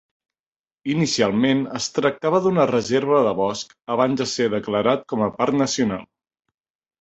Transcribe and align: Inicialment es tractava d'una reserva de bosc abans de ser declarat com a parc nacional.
Inicialment 0.93 1.59
es 1.79 1.89
tractava 1.97 2.39
d'una 2.45 2.65
reserva 2.71 3.19
de 3.27 3.35
bosc 3.41 3.77
abans 3.97 4.23
de 4.23 4.29
ser 4.33 4.49
declarat 4.55 5.05
com 5.15 5.23
a 5.27 5.31
parc 5.39 5.61
nacional. 5.61 6.05